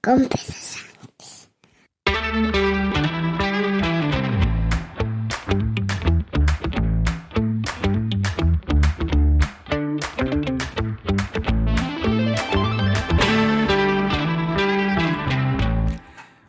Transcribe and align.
con 0.00 0.26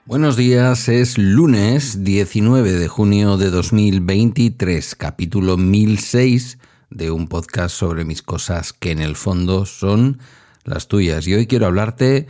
Buenos 0.05 0.37
días, 0.37 0.87
es 0.87 1.17
lunes 1.17 2.05
19 2.05 2.71
de 2.71 2.87
junio 2.87 3.35
de 3.35 3.49
2023, 3.49 4.95
capítulo 4.95 5.57
1006 5.57 6.59
de 6.89 7.11
un 7.11 7.27
podcast 7.27 7.75
sobre 7.75 8.05
mis 8.05 8.21
cosas 8.21 8.71
que 8.71 8.91
en 8.91 8.99
el 8.99 9.17
fondo 9.17 9.65
son 9.65 10.19
las 10.65 10.87
tuyas. 10.87 11.27
Y 11.27 11.33
hoy 11.33 11.47
quiero 11.47 11.67
hablarte 11.67 12.27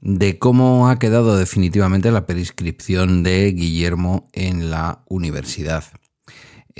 de 0.00 0.38
cómo 0.38 0.88
ha 0.88 0.98
quedado 0.98 1.36
definitivamente 1.36 2.10
la 2.10 2.26
prescripción 2.26 3.22
de 3.22 3.52
Guillermo 3.52 4.28
en 4.32 4.70
la 4.70 5.02
universidad. 5.08 5.84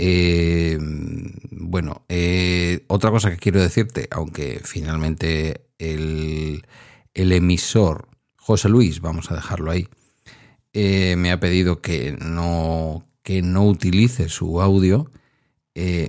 Eh, 0.01 0.79
bueno, 1.51 2.05
eh, 2.09 2.84
otra 2.87 3.11
cosa 3.11 3.30
que 3.30 3.37
quiero 3.37 3.61
decirte, 3.61 4.06
aunque 4.12 4.61
finalmente 4.62 5.66
el, 5.79 6.65
el 7.15 7.33
emisor, 7.33 8.09
José 8.37 8.69
Luis, 8.69 9.01
vamos 9.01 9.30
a 9.30 9.34
dejarlo 9.34 9.73
ahí, 9.73 9.89
eh, 10.73 11.17
me 11.17 11.33
ha 11.33 11.41
pedido 11.41 11.80
que 11.80 12.17
no, 12.20 13.05
que 13.25 13.42
no 13.42 13.67
utilice 13.67 14.28
su 14.28 14.61
audio. 14.61 15.11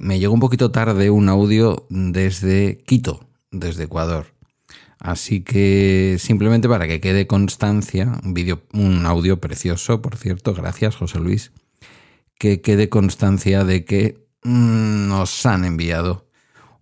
Me 0.02 0.18
llegó 0.18 0.34
un 0.34 0.40
poquito 0.40 0.72
tarde 0.72 1.12
un 1.12 1.30
audio 1.30 1.86
desde 1.92 2.80
Quito, 2.88 3.30
desde 3.52 3.84
Ecuador. 3.84 4.26
Así 5.00 5.42
que 5.42 6.18
simplemente 6.20 6.68
para 6.68 6.88
que 6.88 7.00
quede 7.00 7.26
constancia, 7.26 8.20
un, 8.24 8.34
video, 8.34 8.62
un 8.74 9.06
audio 9.06 9.40
precioso, 9.40 10.02
por 10.02 10.18
cierto, 10.18 10.54
gracias 10.54 10.98
José 10.98 11.20
Luis, 11.20 11.52
que 12.38 12.62
quede 12.62 12.90
constancia 12.90 13.64
de 13.64 13.86
que 13.86 14.28
mm, 14.44 15.08
nos 15.08 15.46
han 15.46 15.64
enviado 15.64 16.28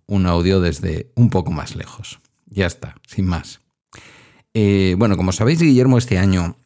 un 0.06 0.26
audio 0.26 0.60
desde 0.60 1.12
un 1.14 1.30
poco 1.30 1.52
más 1.52 1.76
lejos. 1.76 2.20
Ya 2.46 2.66
está, 2.66 2.96
sin 3.06 3.26
más. 3.26 3.60
Eh, 4.52 4.96
bueno, 4.98 5.16
como 5.16 5.32
sabéis, 5.32 5.60
Guillermo 5.60 5.98
este 5.98 6.18
año 6.18 6.56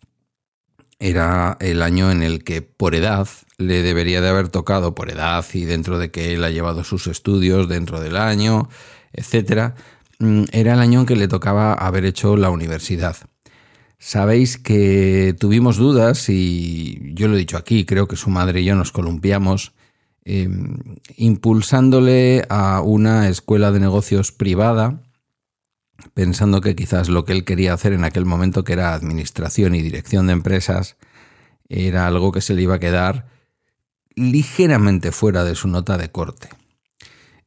era 0.99 1.59
el 1.61 1.83
año 1.83 2.11
en 2.11 2.23
el 2.23 2.45
que 2.45 2.63
por 2.63 2.95
edad 2.95 3.29
le 3.59 3.83
debería 3.83 4.21
de 4.21 4.29
haber 4.29 4.49
tocado, 4.49 4.95
por 4.95 5.11
edad 5.11 5.45
y 5.53 5.65
dentro 5.65 5.99
de 5.99 6.11
que 6.11 6.33
él 6.33 6.45
ha 6.45 6.51
llevado 6.51 6.85
sus 6.85 7.09
estudios 7.09 7.69
dentro 7.69 8.01
del 8.01 8.17
año, 8.17 8.69
etcétera, 9.13 9.75
era 10.53 10.75
el 10.75 10.81
año 10.81 11.01
en 11.01 11.07
que 11.07 11.17
le 11.17 11.29
tocaba 11.29 11.75
haber 11.75 12.05
hecho 12.05 12.37
la 12.37 12.51
universidad. 12.51 13.17
Sabéis 13.99 14.59
que 14.59 15.35
tuvimos 15.39 15.77
dudas 15.77 16.29
y 16.29 17.13
yo 17.15 17.29
lo 17.29 17.37
he 17.37 17.39
dicho 17.39 17.57
aquí, 17.57 17.85
creo 17.85 18.09
que 18.09 18.17
su 18.17 18.31
madre 18.31 18.61
y 18.61 18.65
yo 18.65 18.75
nos 18.75 18.91
columpiamos, 18.91 19.73
em, 20.25 20.79
impulsándole 21.17 22.45
a 22.49 22.81
una 22.81 23.29
escuela 23.29 23.71
de 23.71 23.81
negocios 23.81 24.33
privada 24.33 25.03
pensando 26.15 26.61
que 26.61 26.75
quizás 26.75 27.09
lo 27.09 27.25
que 27.25 27.33
él 27.33 27.45
quería 27.45 27.73
hacer 27.73 27.93
en 27.93 28.05
aquel 28.05 28.25
momento, 28.25 28.65
que 28.65 28.73
era 28.73 28.95
administración 28.95 29.75
y 29.75 29.83
dirección 29.83 30.27
de 30.27 30.33
empresas, 30.33 30.97
era 31.69 32.07
algo 32.07 32.33
que 32.33 32.41
se 32.41 32.55
le 32.55 32.63
iba 32.63 32.77
a 32.77 32.81
quedar 32.81 33.27
ligeramente 34.15 35.13
fuera 35.13 35.45
de 35.45 35.55
su 35.55 35.69
nota 35.69 35.97
de 35.97 36.11
corte. 36.11 36.49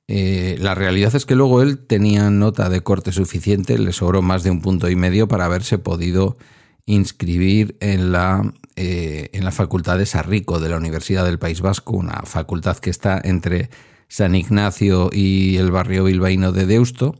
Eh, 0.08 0.58
la 0.60 0.76
realidad 0.76 1.16
es 1.16 1.26
que 1.26 1.36
luego 1.36 1.62
él 1.62 1.80
tenía 1.80 2.30
nota 2.30 2.70
de 2.70 2.82
corte 2.82 3.12
suficiente, 3.12 3.78
le 3.78 3.92
sobró 3.92 4.22
más 4.22 4.44
de 4.44 4.52
un 4.52 4.62
punto 4.62 4.90
y 4.90 4.96
medio 4.96 5.28
para 5.28 5.46
haberse 5.46 5.78
podido 5.80 6.38
inscribir 6.86 7.76
en 7.80 8.12
la, 8.12 8.54
eh, 8.76 9.30
en 9.34 9.44
la 9.44 9.52
Facultad 9.52 9.98
de 9.98 10.06
Sarrico 10.06 10.60
de 10.60 10.70
la 10.70 10.78
Universidad 10.78 11.26
del 11.26 11.40
País 11.40 11.62
Vasco, 11.62 11.94
una 11.98 12.22
facultad 12.26 12.78
que 12.78 12.92
está 12.92 13.20
entre 13.24 13.70
San 14.08 14.36
Ignacio 14.36 15.10
y 15.12 15.58
el 15.58 15.72
barrio 15.72 16.04
bilbaíno 16.04 16.52
de 16.52 16.68
Deusto, 16.68 17.16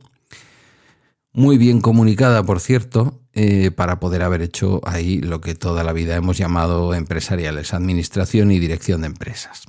muy 1.34 1.58
bien 1.58 1.82
comunicada, 1.82 2.44
por 2.44 2.62
cierto, 2.62 3.22
eh, 3.34 3.72
para 3.72 4.00
poder 4.00 4.22
haber 4.22 4.42
hecho 4.42 4.80
ahí 4.86 5.18
lo 5.20 5.42
que 5.42 5.56
toda 5.56 5.84
la 5.84 5.92
vida 5.92 6.16
hemos 6.16 6.38
llamado 6.38 6.94
empresariales, 6.94 7.74
administración 7.74 8.52
y 8.52 8.60
dirección 8.60 9.02
de 9.02 9.08
empresas. 9.08 9.64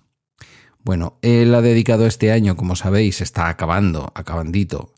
Bueno, 0.87 1.19
él 1.21 1.53
ha 1.53 1.63
dedicado 1.63 2.07
este 2.07 2.31
año, 2.31 2.57
como 2.57 2.77
sabéis, 2.77 3.21
está 3.21 3.49
acabando, 3.49 4.13
acabandito, 4.15 4.95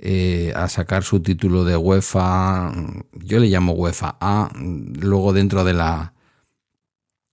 eh, 0.00 0.52
a 0.54 0.68
sacar 0.68 1.02
su 1.02 1.22
título 1.22 1.64
de 1.64 1.76
UEFA, 1.76 2.72
yo 3.14 3.40
le 3.40 3.48
llamo 3.48 3.72
UEFA 3.72 4.16
A, 4.20 4.52
luego 4.54 5.32
dentro 5.32 5.64
de 5.64 5.74
la, 5.74 6.14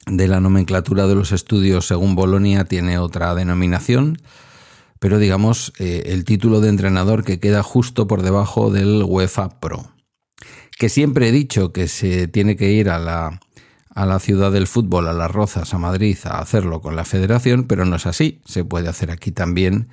de 0.07 0.27
la 0.27 0.39
nomenclatura 0.39 1.05
de 1.05 1.13
los 1.13 1.31
estudios 1.31 1.85
según 1.85 2.15
Bolonia 2.15 2.65
tiene 2.65 2.97
otra 2.97 3.35
denominación, 3.35 4.17
pero 4.97 5.19
digamos 5.19 5.71
eh, 5.77 6.01
el 6.07 6.25
título 6.25 6.59
de 6.59 6.69
entrenador 6.69 7.23
que 7.23 7.39
queda 7.39 7.61
justo 7.61 8.07
por 8.07 8.23
debajo 8.23 8.71
del 8.71 9.03
UEFA 9.05 9.59
Pro. 9.59 9.91
Que 10.75 10.89
siempre 10.89 11.27
he 11.27 11.31
dicho 11.31 11.71
que 11.71 11.87
se 11.87 12.27
tiene 12.27 12.55
que 12.55 12.71
ir 12.71 12.89
a 12.89 12.97
la, 12.97 13.39
a 13.93 14.05
la 14.05 14.19
ciudad 14.19 14.51
del 14.51 14.67
fútbol, 14.67 15.07
a 15.07 15.13
las 15.13 15.31
Rozas, 15.31 15.73
a 15.73 15.77
Madrid, 15.77 16.17
a 16.25 16.39
hacerlo 16.39 16.81
con 16.81 16.95
la 16.95 17.05
federación, 17.05 17.65
pero 17.65 17.85
no 17.85 17.97
es 17.97 18.05
así. 18.05 18.41
Se 18.45 18.63
puede 18.63 18.89
hacer 18.89 19.11
aquí 19.11 19.31
también 19.31 19.89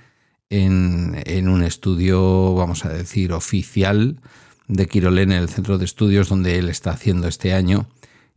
en, 0.50 1.22
en 1.26 1.48
un 1.48 1.62
estudio, 1.62 2.54
vamos 2.54 2.84
a 2.84 2.90
decir, 2.90 3.32
oficial 3.32 4.20
de 4.68 4.86
Quirolén, 4.86 5.32
en 5.32 5.38
el 5.38 5.48
centro 5.48 5.78
de 5.78 5.84
estudios 5.84 6.28
donde 6.28 6.58
él 6.58 6.68
está 6.68 6.90
haciendo 6.90 7.28
este 7.28 7.54
año 7.54 7.88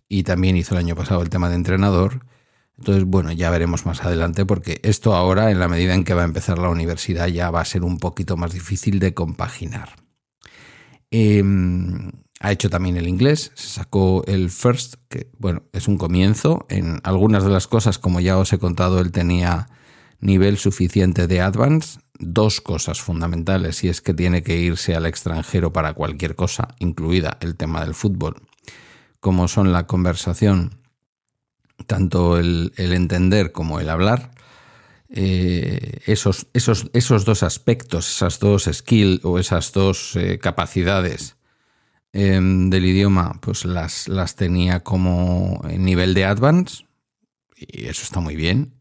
y 0.08 0.24
también 0.24 0.58
hizo 0.58 0.76
el 0.76 0.80
año 0.80 0.96
pasado 0.96 1.22
el 1.22 1.30
tema 1.30 1.50
de 1.50 1.56
entrenador 1.56 2.22
entonces, 2.82 3.04
bueno, 3.06 3.32
ya 3.32 3.52
veremos 3.52 3.86
más 3.86 4.04
adelante 4.04 4.44
porque 4.44 4.80
esto 4.82 5.14
ahora, 5.14 5.52
en 5.52 5.60
la 5.60 5.68
medida 5.68 5.94
en 5.94 6.04
que 6.04 6.16
va 6.16 6.24
a 6.24 6.26
empezar 6.26 6.58
la 6.58 6.70
universidad, 6.70 7.28
ya 7.28 7.52
va 7.52 7.62
a 7.62 7.66
ser 7.66 7.84
un 7.84 8.00
poquito 8.00 8.38
más 8.38 8.54
difícil 8.54 8.98
de 8.98 9.14
compaginar. 9.14 9.98
Em, 11.12 12.12
ha 12.44 12.52
hecho 12.52 12.72
también 12.72 12.97
el 12.97 13.07
inglés, 13.07 13.52
se 13.53 13.68
sacó 13.68 14.24
el 14.25 14.50
first, 14.50 14.96
que 15.09 15.29
bueno, 15.38 15.62
es 15.74 15.88
un 15.88 16.00
comienzo. 16.00 16.66
En 16.69 17.00
algunas 17.03 17.44
de 17.44 17.52
las 17.52 17.68
cosas, 17.68 18.00
como 18.00 18.19
ya 18.19 18.40
os 18.40 18.52
he 18.52 18.57
contado, 18.57 19.00
él 19.00 19.12
tenía 19.12 19.69
nivel 20.19 20.57
suficiente 20.57 21.28
de 21.28 21.40
advance. 21.40 22.00
Dos 22.18 22.59
cosas 22.59 23.00
fundamentales, 23.00 23.84
y 23.84 23.90
es 23.90 24.01
que 24.01 24.16
tiene 24.16 24.41
que 24.41 24.57
irse 24.57 24.96
al 24.96 25.06
extranjero 25.06 25.72
para 25.72 25.94
cualquier 25.94 26.35
cosa, 26.35 26.69
incluida 26.80 27.38
el 27.41 27.56
tema 27.56 27.85
del 27.85 27.94
fútbol, 27.94 28.41
como 29.19 29.47
son 29.47 29.72
la 29.72 29.85
conversación 29.85 30.81
tanto 31.85 32.40
el, 32.40 32.74
entender 32.75 33.51
como 33.51 33.80
el 33.80 33.90
hablar, 33.90 34.31
eh, 35.09 36.00
esos, 36.06 36.47
esos, 36.53 36.90
esos, 36.94 37.25
dos 37.25 37.44
aspectos, 37.44 38.09
esas 38.09 38.40
dos 38.40 38.69
skills 38.72 39.25
o 39.25 39.38
esas 39.38 39.74
dos 39.74 40.16
eh, 40.16 40.40
capacidades 40.40 41.35
em, 42.14 42.70
del 42.70 42.86
idioma, 42.86 43.40
pues 43.42 43.66
las, 43.66 44.08
las 44.08 44.36
tenía 44.36 44.82
como 44.82 45.62
nivel 45.78 46.14
de 46.14 46.26
advance, 46.26 46.86
y 47.56 47.86
eso 47.86 48.04
está 48.04 48.20
muy 48.20 48.36
bien. 48.36 48.74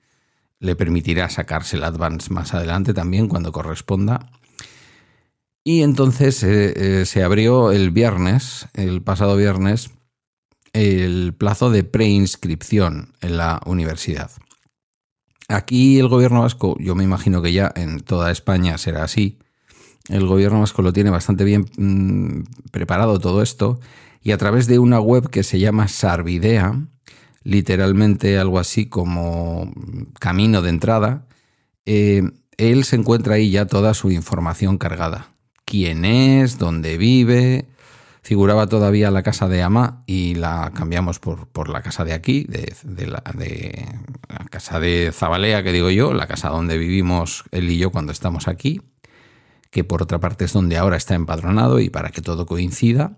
Le 0.59 0.77
permitirá 0.77 1.29
sacarse 1.29 1.77
el 1.77 1.85
advance 1.85 2.33
más 2.33 2.55
adelante 2.55 2.95
también 2.95 3.29
cuando 3.29 3.53
corresponda. 3.53 4.31
Y 5.65 5.83
entonces 5.83 6.43
eh, 6.43 7.05
se 7.07 7.23
abrió 7.23 7.73
el 7.73 7.91
viernes, 7.91 8.69
el 8.75 9.03
pasado 9.03 9.37
viernes, 9.37 9.91
el 10.73 11.35
plazo 11.35 11.71
de 11.71 11.85
preinscripción 11.85 13.15
en 13.21 13.37
la 13.37 13.61
universidad. 13.67 14.31
Aquí 15.49 15.99
el 15.99 16.09
gobierno 16.09 16.43
vasco, 16.43 16.77
yo 16.79 16.95
me 16.95 17.05
imagino 17.05 17.43
que 17.43 17.53
ya 17.53 17.73
en 17.75 18.01
toda 18.01 18.31
España 18.31 18.79
será 18.79 19.03
así, 19.03 19.39
el 20.09 20.27
gobierno 20.27 20.61
vasco 20.61 20.83
lo 20.83 20.93
tiene 20.93 21.11
bastante 21.11 21.45
bien 21.45 21.67
mm, 21.77 22.71
preparado 22.71 23.19
todo 23.21 23.43
esto 23.43 23.81
y 24.23 24.33
a 24.33 24.39
través 24.39 24.67
de 24.67 24.79
una 24.79 25.01
web 25.01 25.31
que 25.31 25.43
se 25.43 25.59
llama 25.59 25.89
Sarvidea, 25.89 26.79
literalmente 27.43 28.39
algo 28.39 28.59
así 28.59 28.87
como 28.87 29.73
camino 30.19 30.63
de 30.63 30.71
entrada, 30.71 31.27
eh, 31.87 32.23
él 32.59 32.85
se 32.85 32.97
encuentra 32.97 33.37
ahí 33.37 33.51
ya 33.51 33.67
toda 33.67 33.95
su 33.95 34.11
información 34.11 34.77
cargada. 34.77 35.33
Quién 35.65 36.05
es, 36.05 36.59
dónde 36.59 36.99
vive, 36.99 37.69
figuraba 38.23 38.67
todavía 38.67 39.11
la 39.11 39.23
casa 39.23 39.49
de 39.49 39.63
Ama 39.63 40.03
y 40.07 40.35
la 40.35 40.71
cambiamos 40.75 41.19
por, 41.19 41.69
la 41.71 41.81
casa 41.81 42.05
de 42.05 42.13
aquí, 42.13 42.45
de, 42.45 43.07
la, 43.07 43.23
de, 43.35 43.87
la, 44.29 44.45
casa 44.51 44.81
de 44.81 45.11
Zabalea, 45.13 45.63
que 45.63 45.73
digo 45.73 45.91
yo, 45.91 46.13
la 46.13 46.27
casa 46.27 46.49
donde 46.51 46.77
vivimos 46.77 47.45
él 47.53 47.71
y 47.71 47.79
yo 47.79 47.91
cuando 47.91 48.13
estamos 48.13 48.49
aquí, 48.49 48.83
que 49.71 49.85
por 49.85 50.03
otra 50.03 50.19
parte 50.19 50.45
es 50.45 50.53
donde 50.53 50.77
ahora 50.77 50.97
está 50.97 51.15
empadronado 51.15 51.81
y 51.81 51.91
para 51.91 52.11
que 52.11 52.23
todo 52.23 52.47
coincida. 52.47 53.17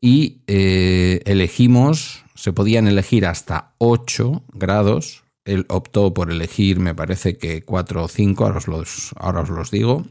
Y 0.00 0.42
eh, 0.46 1.22
elegimos, 1.26 2.24
se 2.34 2.52
podían 2.52 2.86
elegir 2.86 3.26
hasta 3.26 3.74
8 3.78 4.44
grados, 4.52 5.24
él 5.44 5.66
optó 5.68 6.12
por 6.14 6.30
elegir, 6.30 6.78
me 6.78 6.94
parece 6.94 7.38
que 7.38 7.64
4 7.64 8.04
o 8.04 8.08
5, 8.08 8.44
ahora 8.44 8.58
os 8.58 8.68
los, 8.68 9.14
ahora 9.16 9.40
os 9.40 9.48
los 9.48 9.70
digo, 9.70 10.06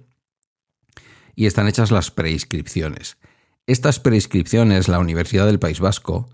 y 1.36 1.45
están 1.45 1.68
hechas 1.68 1.92
las 1.92 2.12
preinscripciones. 2.12 3.18
Estas 3.68 4.00
prescripciones 4.00 4.88
la 4.88 5.00
Universidad 5.00 5.45
del 5.45 5.60
País 5.60 5.80
Vasco 5.80 6.30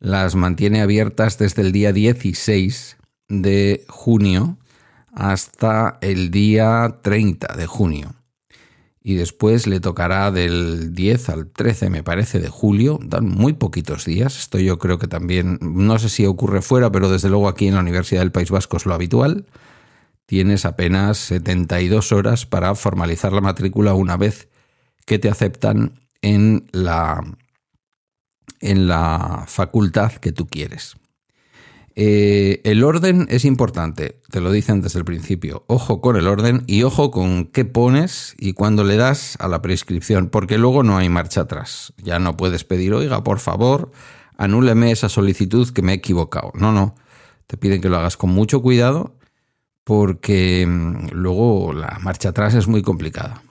las 0.00 0.34
mantiene 0.34 0.80
abiertas 0.80 1.38
desde 1.38 1.62
el 1.62 1.72
día 1.72 1.92
16 1.92 2.96
de 3.28 3.84
junio 3.88 4.58
hasta 5.12 5.98
el 6.00 6.30
día 6.30 6.98
30 7.02 7.54
de 7.54 7.66
junio. 7.66 8.19
Y 9.02 9.14
después 9.14 9.66
le 9.66 9.80
tocará 9.80 10.30
del 10.30 10.92
10 10.92 11.28
al 11.30 11.50
13, 11.50 11.88
me 11.88 12.02
parece, 12.02 12.38
de 12.38 12.48
julio. 12.48 12.98
Dan 13.02 13.26
muy 13.28 13.54
poquitos 13.54 14.04
días. 14.04 14.38
Esto 14.38 14.58
yo 14.58 14.78
creo 14.78 14.98
que 14.98 15.08
también, 15.08 15.58
no 15.62 15.98
sé 15.98 16.10
si 16.10 16.26
ocurre 16.26 16.60
fuera, 16.60 16.92
pero 16.92 17.10
desde 17.10 17.30
luego 17.30 17.48
aquí 17.48 17.66
en 17.66 17.74
la 17.74 17.80
Universidad 17.80 18.20
del 18.20 18.32
País 18.32 18.50
Vasco 18.50 18.76
es 18.76 18.84
lo 18.84 18.92
habitual. 18.92 19.46
Tienes 20.26 20.66
apenas 20.66 21.16
72 21.18 22.12
horas 22.12 22.44
para 22.44 22.74
formalizar 22.74 23.32
la 23.32 23.40
matrícula 23.40 23.94
una 23.94 24.16
vez 24.16 24.48
que 25.06 25.18
te 25.18 25.30
aceptan 25.30 25.98
en 26.20 26.68
la, 26.72 27.24
en 28.60 28.86
la 28.86 29.44
facultad 29.48 30.12
que 30.12 30.32
tú 30.32 30.46
quieres. 30.46 30.99
Eh, 31.96 32.60
el 32.64 32.84
orden 32.84 33.26
es 33.30 33.44
importante, 33.44 34.20
te 34.30 34.40
lo 34.40 34.52
dicen 34.52 34.80
desde 34.80 34.98
el 34.98 35.04
principio. 35.04 35.64
Ojo 35.66 36.00
con 36.00 36.16
el 36.16 36.26
orden 36.26 36.62
y 36.66 36.82
ojo 36.82 37.10
con 37.10 37.46
qué 37.46 37.64
pones 37.64 38.34
y 38.38 38.52
cuándo 38.52 38.84
le 38.84 38.96
das 38.96 39.36
a 39.40 39.48
la 39.48 39.60
prescripción, 39.60 40.28
porque 40.28 40.58
luego 40.58 40.82
no 40.82 40.96
hay 40.96 41.08
marcha 41.08 41.42
atrás. 41.42 41.92
Ya 41.98 42.18
no 42.18 42.36
puedes 42.36 42.64
pedir, 42.64 42.94
oiga, 42.94 43.24
por 43.24 43.40
favor, 43.40 43.90
anúleme 44.36 44.92
esa 44.92 45.08
solicitud 45.08 45.68
que 45.70 45.82
me 45.82 45.92
he 45.92 45.96
equivocado. 45.96 46.52
No, 46.54 46.72
no. 46.72 46.94
Te 47.46 47.56
piden 47.56 47.80
que 47.80 47.88
lo 47.88 47.98
hagas 47.98 48.16
con 48.16 48.30
mucho 48.30 48.62
cuidado 48.62 49.16
porque 49.84 50.66
mm, 50.66 51.08
luego 51.12 51.72
la 51.72 51.98
marcha 52.00 52.28
atrás 52.28 52.54
es 52.54 52.68
muy 52.68 52.82
complicada. 52.82 53.42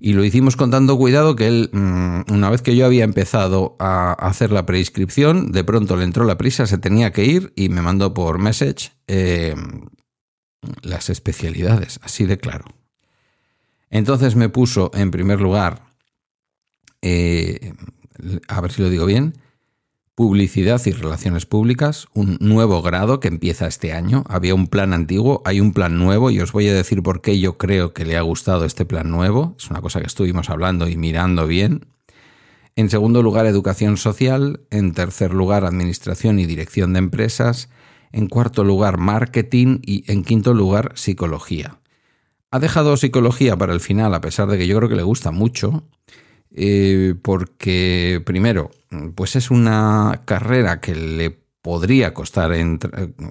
Y 0.00 0.12
lo 0.12 0.24
hicimos 0.24 0.56
con 0.56 0.70
tanto 0.70 0.96
cuidado 0.96 1.34
que 1.34 1.48
él, 1.48 1.70
mm, 1.72 2.32
una 2.32 2.50
vez 2.50 2.62
que 2.62 2.76
yo 2.76 2.86
había 2.86 3.02
empezado 3.02 3.76
a 3.80 4.12
hacer 4.12 4.52
la 4.52 4.64
prescripción, 4.64 5.50
de 5.50 5.64
pronto 5.64 5.96
le 5.96 6.04
entró 6.04 6.24
la 6.24 6.38
prisa, 6.38 6.66
se 6.66 6.78
tenía 6.78 7.12
que 7.12 7.24
ir 7.24 7.52
y 7.56 7.68
me 7.68 7.82
mandó 7.82 8.14
por 8.14 8.38
message 8.38 8.92
eh, 9.08 9.56
las 10.82 11.10
especialidades, 11.10 11.98
así 12.02 12.26
de 12.26 12.38
claro. 12.38 12.66
Entonces 13.90 14.36
me 14.36 14.48
puso 14.48 14.92
en 14.94 15.10
primer 15.10 15.40
lugar, 15.40 15.82
eh, 17.02 17.72
a 18.46 18.60
ver 18.60 18.72
si 18.72 18.82
lo 18.82 18.90
digo 18.90 19.04
bien, 19.04 19.34
Publicidad 20.18 20.84
y 20.84 20.90
Relaciones 20.90 21.46
Públicas, 21.46 22.08
un 22.12 22.38
nuevo 22.40 22.82
grado 22.82 23.20
que 23.20 23.28
empieza 23.28 23.68
este 23.68 23.92
año. 23.92 24.24
Había 24.28 24.52
un 24.52 24.66
plan 24.66 24.92
antiguo, 24.92 25.42
hay 25.44 25.60
un 25.60 25.72
plan 25.72 25.96
nuevo 25.96 26.32
y 26.32 26.40
os 26.40 26.50
voy 26.50 26.66
a 26.66 26.74
decir 26.74 27.04
por 27.04 27.20
qué 27.20 27.38
yo 27.38 27.56
creo 27.56 27.94
que 27.94 28.04
le 28.04 28.16
ha 28.16 28.22
gustado 28.22 28.64
este 28.64 28.84
plan 28.84 29.12
nuevo. 29.12 29.54
Es 29.56 29.70
una 29.70 29.80
cosa 29.80 30.00
que 30.00 30.08
estuvimos 30.08 30.50
hablando 30.50 30.88
y 30.88 30.96
mirando 30.96 31.46
bien. 31.46 31.86
En 32.74 32.90
segundo 32.90 33.22
lugar, 33.22 33.46
Educación 33.46 33.96
Social. 33.96 34.62
En 34.70 34.92
tercer 34.92 35.32
lugar, 35.32 35.64
Administración 35.64 36.40
y 36.40 36.46
Dirección 36.46 36.94
de 36.94 36.98
Empresas. 36.98 37.68
En 38.10 38.26
cuarto 38.26 38.64
lugar, 38.64 38.98
Marketing. 38.98 39.78
Y 39.84 40.02
en 40.10 40.24
quinto 40.24 40.52
lugar, 40.52 40.94
Psicología. 40.96 41.78
Ha 42.50 42.58
dejado 42.58 42.96
Psicología 42.96 43.56
para 43.56 43.72
el 43.72 43.78
final, 43.78 44.12
a 44.14 44.20
pesar 44.20 44.48
de 44.48 44.58
que 44.58 44.66
yo 44.66 44.78
creo 44.78 44.88
que 44.88 44.96
le 44.96 45.04
gusta 45.04 45.30
mucho. 45.30 45.84
Eh, 46.54 47.14
porque 47.20 48.22
primero, 48.24 48.70
pues 49.14 49.36
es 49.36 49.50
una 49.50 50.22
carrera 50.24 50.80
que 50.80 50.94
le 50.94 51.38
podría 51.62 52.14
costar, 52.14 52.52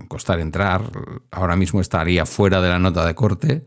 costar 0.07 0.39
entrar, 0.39 0.91
ahora 1.31 1.55
mismo 1.55 1.81
estaría 1.81 2.25
fuera 2.25 2.61
de 2.61 2.69
la 2.69 2.79
nota 2.79 3.05
de 3.05 3.15
corte, 3.15 3.65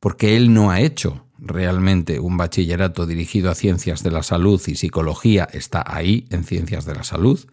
porque 0.00 0.36
él 0.36 0.52
no 0.52 0.70
ha 0.70 0.80
hecho 0.80 1.24
realmente 1.38 2.18
un 2.18 2.36
bachillerato 2.36 3.06
dirigido 3.06 3.50
a 3.50 3.54
ciencias 3.54 4.02
de 4.02 4.10
la 4.10 4.22
salud 4.22 4.60
y 4.66 4.74
psicología 4.74 5.48
está 5.52 5.84
ahí 5.86 6.26
en 6.30 6.44
ciencias 6.44 6.84
de 6.84 6.94
la 6.94 7.04
salud. 7.04 7.46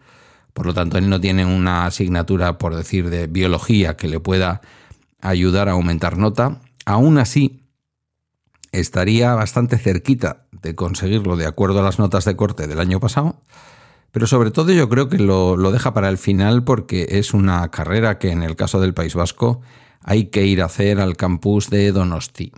Por 0.52 0.66
lo 0.66 0.74
tanto, 0.74 0.98
él 0.98 1.08
no 1.08 1.20
tiene 1.20 1.44
una 1.44 1.86
asignatura, 1.86 2.58
por 2.58 2.74
decir, 2.74 3.10
de 3.10 3.26
biología 3.26 3.96
que 3.96 4.08
le 4.08 4.20
pueda 4.20 4.62
ayudar 5.20 5.68
a 5.68 5.72
aumentar 5.72 6.16
nota. 6.16 6.60
Aún 6.86 7.18
así, 7.18 7.62
estaría 8.72 9.34
bastante 9.34 9.78
cerquita 9.78 10.45
conseguirlo 10.74 11.36
de 11.36 11.46
acuerdo 11.46 11.80
a 11.80 11.82
las 11.82 11.98
notas 11.98 12.24
de 12.24 12.36
corte 12.36 12.66
del 12.66 12.80
año 12.80 13.00
pasado, 13.00 13.40
pero 14.12 14.26
sobre 14.26 14.50
todo 14.50 14.72
yo 14.72 14.88
creo 14.88 15.08
que 15.08 15.18
lo, 15.18 15.56
deja 15.70 15.92
para 15.92 16.08
el 16.08 16.18
final 16.18 16.64
porque 16.64 17.06
es 17.10 17.34
una 17.34 17.70
carrera 17.70 18.18
que 18.18 18.30
en 18.30 18.42
el 18.42 18.56
caso 18.56 18.80
del 18.80 18.94
País 18.94 19.14
Vasco 19.14 19.60
hay 20.00 20.26
que 20.26 20.46
ir 20.46 20.62
a 20.62 20.66
hacer 20.66 21.00
al 21.00 21.16
campus 21.16 21.68
de 21.68 21.92
Donosti. 21.92 22.52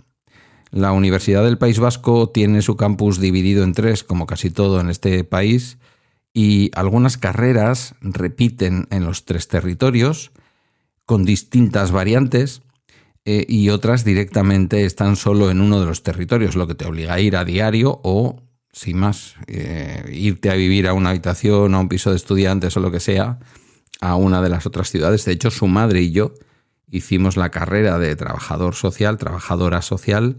La 0.71 0.91
Universidad 0.91 1.43
del 1.43 1.57
País 1.57 1.79
Vasco 1.79 2.29
tiene 2.29 2.61
su 2.61 2.77
campus 2.77 3.19
dividido 3.19 3.63
en 3.63 3.73
tres, 3.73 4.03
como 4.03 4.25
casi 4.27 4.51
todo 4.51 4.79
en 4.79 4.89
este 4.89 5.23
país, 5.23 5.79
y 6.33 6.71
algunas 6.75 7.17
carreras 7.17 7.95
repiten 8.01 8.87
en 8.91 9.03
los 9.03 9.25
tres 9.25 9.47
territorios 9.47 10.31
con 11.05 11.25
distintas 11.25 11.91
variantes 11.91 12.61
eh, 13.31 13.45
y 13.47 13.69
otras 13.69 14.03
directamente 14.03 14.85
están 14.85 15.15
solo 15.15 15.51
en 15.51 15.61
uno 15.61 15.79
de 15.79 15.85
los 15.85 16.01
territorios, 16.01 16.55
lo 16.55 16.65
que 16.65 16.73
te 16.73 16.87
obliga 16.87 17.13
a 17.13 17.19
ir 17.19 17.35
a 17.37 17.45
diario 17.45 18.01
o, 18.03 18.41
sin 18.71 18.97
más, 18.97 19.35
eh, 19.45 20.03
irte 20.11 20.49
a 20.49 20.55
vivir 20.55 20.87
a 20.87 20.93
una 20.93 21.11
habitación, 21.11 21.75
a 21.75 21.79
un 21.79 21.89
piso 21.89 22.09
de 22.09 22.15
estudiantes 22.15 22.75
o 22.75 22.79
lo 22.79 22.89
que 22.89 22.99
sea, 22.99 23.37
a 24.01 24.15
una 24.15 24.41
de 24.41 24.49
las 24.49 24.65
otras 24.65 24.89
ciudades. 24.89 25.25
De 25.25 25.33
hecho, 25.33 25.51
su 25.51 25.67
madre 25.67 26.01
y 26.01 26.11
yo 26.11 26.33
hicimos 26.89 27.37
la 27.37 27.51
carrera 27.51 27.99
de 27.99 28.15
trabajador 28.15 28.73
social, 28.73 29.19
trabajadora 29.19 29.83
social, 29.83 30.37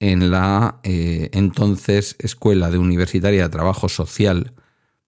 en 0.00 0.32
la 0.32 0.80
eh, 0.82 1.30
entonces 1.34 2.16
Escuela 2.18 2.72
de 2.72 2.78
Universitaria 2.78 3.44
de 3.44 3.50
Trabajo 3.50 3.88
Social 3.88 4.52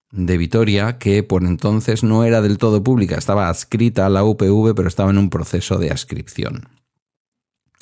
de 0.09 0.37
Vitoria, 0.37 0.99
que 0.99 1.21
por 1.21 1.43
entonces 1.43 2.01
no 2.01 2.23
era 2.23 2.41
del 2.41 2.57
todo 2.57 2.81
pública, 2.81 3.17
estaba 3.17 3.49
adscrita 3.49 4.05
a 4.05 4.09
la 4.09 4.23
UPV, 4.23 4.73
pero 4.73 4.87
estaba 4.87 5.09
en 5.09 5.17
un 5.17 5.29
proceso 5.29 5.77
de 5.77 5.91
adscripción 5.91 6.69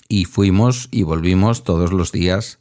y 0.07 0.25
fuimos 0.25 0.89
y 0.91 1.03
volvimos 1.03 1.63
todos 1.63 1.91
los 1.91 2.11
días 2.11 2.59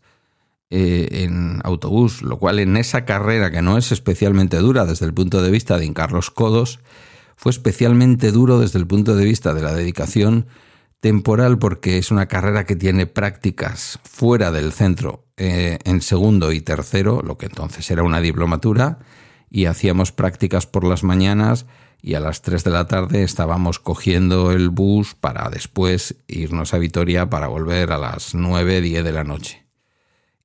eh, 0.70 1.24
en 1.24 1.60
autobús, 1.64 2.22
lo 2.22 2.38
cual 2.38 2.58
en 2.58 2.76
esa 2.76 3.04
carrera 3.04 3.50
que 3.50 3.62
no 3.62 3.76
es 3.76 3.92
especialmente 3.92 4.56
dura 4.58 4.86
desde 4.86 5.06
el 5.06 5.12
punto 5.12 5.42
de 5.42 5.50
vista 5.50 5.76
de 5.76 5.84
hincar 5.84 6.12
los 6.12 6.30
codos, 6.30 6.80
fue 7.36 7.50
especialmente 7.50 8.32
duro 8.32 8.58
desde 8.58 8.78
el 8.78 8.86
punto 8.86 9.14
de 9.14 9.24
vista 9.24 9.52
de 9.52 9.62
la 9.62 9.74
dedicación 9.74 10.46
temporal 11.00 11.58
porque 11.58 11.98
es 11.98 12.10
una 12.10 12.26
carrera 12.26 12.64
que 12.64 12.76
tiene 12.76 13.06
prácticas 13.06 13.98
fuera 14.04 14.52
del 14.52 14.72
centro 14.72 15.26
eh, 15.36 15.78
en 15.84 16.00
segundo 16.00 16.52
y 16.52 16.60
tercero, 16.60 17.20
lo 17.22 17.36
que 17.36 17.46
entonces 17.46 17.90
era 17.90 18.04
una 18.04 18.20
diplomatura, 18.20 19.00
y 19.50 19.66
hacíamos 19.66 20.12
prácticas 20.12 20.66
por 20.66 20.84
las 20.84 21.02
mañanas 21.02 21.66
y 22.02 22.14
a 22.14 22.20
las 22.20 22.42
3 22.42 22.64
de 22.64 22.70
la 22.70 22.88
tarde 22.88 23.22
estábamos 23.22 23.78
cogiendo 23.78 24.50
el 24.50 24.70
bus 24.70 25.14
para 25.14 25.48
después 25.48 26.16
irnos 26.26 26.74
a 26.74 26.78
Vitoria 26.78 27.30
para 27.30 27.46
volver 27.46 27.92
a 27.92 27.98
las 27.98 28.34
9, 28.34 28.80
10 28.80 29.04
de 29.04 29.12
la 29.12 29.22
noche. 29.22 29.64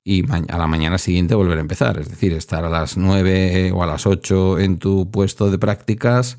Y 0.04 0.24
a 0.30 0.56
la 0.56 0.66
mañana 0.68 0.96
siguiente 0.96 1.34
volver 1.34 1.58
a 1.58 1.60
empezar, 1.60 1.98
es 1.98 2.08
decir, 2.08 2.32
estar 2.32 2.64
a 2.64 2.70
las 2.70 2.96
9 2.96 3.72
o 3.74 3.82
a 3.82 3.86
las 3.86 4.06
8 4.06 4.60
en 4.60 4.78
tu 4.78 5.10
puesto 5.10 5.50
de 5.50 5.58
prácticas 5.58 6.38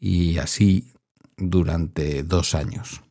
y 0.00 0.38
así 0.38 0.92
durante 1.36 2.24
dos 2.24 2.56
años. 2.56 3.02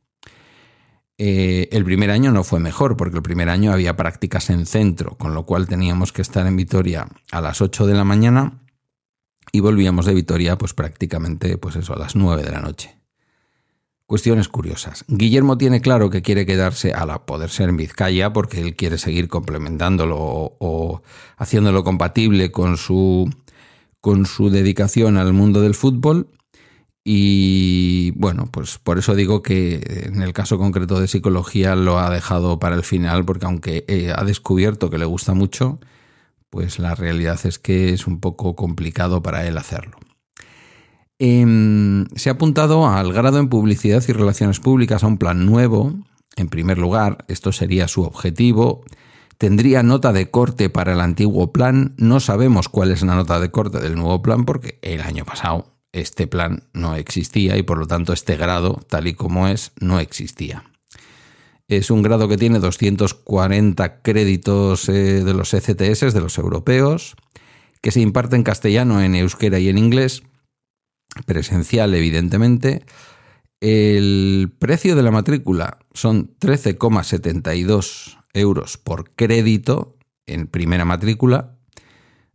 Eh, 1.18 1.70
el 1.72 1.84
primer 1.84 2.12
año 2.12 2.32
no 2.32 2.44
fue 2.44 2.60
mejor, 2.60 2.96
porque 2.96 3.16
el 3.16 3.24
primer 3.24 3.50
año 3.50 3.72
había 3.72 3.96
prácticas 3.96 4.52
en 4.52 4.66
centro, 4.68 5.18
con 5.18 5.34
lo 5.34 5.46
cual 5.46 5.68
teníamos 5.68 6.12
que 6.12 6.22
estar 6.22 6.46
en 6.46 6.58
Vitoria 6.58 7.08
a 7.32 7.42
las 7.42 7.62
8 7.62 7.88
de 7.88 7.96
la 7.96 8.04
mañana 8.04 8.67
y 9.52 9.60
volvíamos 9.60 10.06
de 10.06 10.14
Vitoria 10.14 10.58
pues 10.58 10.74
prácticamente 10.74 11.58
pues 11.58 11.76
eso, 11.76 11.94
a 11.94 12.00
las 12.00 12.16
9 12.16 12.44
de 12.44 12.52
la 12.52 12.62
noche. 12.62 12.98
Cuestiones 14.06 14.48
curiosas. 14.48 15.04
Guillermo 15.10 15.58
tiene 15.58 15.82
claro 15.82 16.10
que 16.10 16.22
quiere 16.22 16.46
quedarse 16.46 16.94
a 16.94 17.06
la 17.06 17.26
poder 17.26 17.50
ser 17.50 17.68
en 17.68 17.76
Vizcaya 17.76 18.32
porque 18.32 18.62
él 18.62 18.78
quiere 18.78 18.98
seguir 18.98 19.28
complementándolo 19.28 20.16
o, 20.18 21.02
haciéndolo 21.36 21.84
compatible 21.84 22.50
con 22.50 22.78
su, 22.78 23.30
con 24.00 24.26
su 24.26 24.50
dedicación 24.50 25.18
al 25.18 25.34
mundo 25.34 25.62
del 25.62 25.76
fútbol. 25.76 26.30
Y 27.04 28.12
bueno, 28.12 28.48
pues 28.50 28.78
por 28.78 28.98
eso 28.98 29.14
digo 29.14 29.44
que 29.44 30.06
en 30.06 30.22
el 30.22 30.32
caso 30.32 30.58
concreto 30.58 31.02
de 31.02 31.10
psicología 31.10 31.76
lo 31.76 32.00
ha 32.00 32.10
dejado 32.10 32.60
para 32.60 32.76
el 32.76 32.84
final 32.84 33.26
porque 33.26 33.46
aunque 33.46 33.84
eh, 33.90 34.14
ha 34.16 34.24
descubierto 34.24 34.90
que 34.90 34.98
le 34.98 35.06
gusta 35.06 35.34
mucho, 35.34 35.80
pues 36.50 36.80
la 36.80 36.96
realidad 36.96 37.40
es 37.46 37.60
que 37.60 37.94
es 37.94 38.08
un 38.08 38.20
poco 38.20 38.56
complicado 38.56 39.22
para 39.22 39.48
él 39.48 39.58
hacerlo. 39.58 39.98
Em, 41.20 42.06
se 42.16 42.30
ha 42.30 42.34
apuntado 42.34 42.88
al 42.88 43.12
grado 43.12 43.40
en 43.40 43.50
publicidad 43.50 44.04
y 44.08 44.12
relaciones 44.12 44.60
públicas 44.60 45.04
a 45.04 45.08
un 45.08 45.18
plan 45.18 45.46
nuevo. 45.46 45.94
En 46.36 46.48
primer 46.50 46.78
lugar, 46.78 47.26
esto 47.28 47.52
sería 47.52 47.88
su 47.88 48.04
objetivo. 48.04 48.84
Tendría 49.38 49.84
nota 49.84 50.14
de 50.14 50.30
corte 50.30 50.70
para 50.70 50.94
el 50.94 51.02
antiguo 51.02 51.52
plan. 51.52 51.96
No 51.98 52.20
sabemos 52.20 52.70
cuál 52.70 52.92
es 52.92 53.02
la 53.02 53.16
nota 53.16 53.40
de 53.40 53.52
corte 53.52 53.80
del 53.80 53.96
nuevo 53.96 54.22
plan 54.22 54.46
porque 54.46 54.80
el 54.82 55.02
año 55.02 55.26
pasado 55.26 55.74
este 55.92 56.28
plan 56.28 56.64
no 56.74 56.96
existía 56.96 57.58
y 57.58 57.64
por 57.64 57.78
lo 57.78 57.88
tanto 57.88 58.14
este 58.14 58.36
grado, 58.36 58.80
tal 58.88 59.08
y 59.08 59.14
como 59.14 59.48
es, 59.48 59.72
no 59.80 60.00
existía. 60.00 60.64
Es 61.70 61.92
un 61.92 62.02
grado 62.02 62.30
que 62.30 62.38
tiene 62.38 62.60
240 62.60 64.02
créditos 64.02 64.88
eh, 64.88 65.24
de 65.24 65.34
los 65.34 65.54
ECTS, 65.54 66.14
de 66.14 66.22
los 66.22 66.38
europeos, 66.38 67.16
que 67.82 67.92
se 67.92 68.00
imparte 68.00 68.38
en 68.38 68.44
castellano, 68.44 69.02
en 69.02 69.16
euskera 69.16 69.60
y 69.60 69.68
en 69.68 69.78
inglés, 69.78 70.24
presencial 71.26 71.94
evidentemente. 71.94 72.86
El 73.60 74.54
precio 74.60 74.96
de 74.96 75.04
la 75.04 75.12
matrícula 75.12 75.80
son 75.94 76.38
13,72 76.40 78.18
euros 78.34 78.78
por 78.78 79.14
crédito 79.16 79.98
en 80.26 80.48
primera 80.48 80.86
matrícula, 80.86 81.58